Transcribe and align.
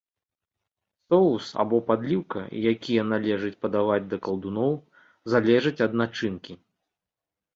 Соус 1.13 1.49
або 1.63 1.77
падліўка, 1.89 2.41
якія 2.71 3.03
належыць 3.11 3.53
падаваць 3.65 4.01
да 4.13 4.17
калдуноў, 4.27 4.73
залежаць 5.35 5.77
ад 5.89 5.93
начынкі. 6.01 6.53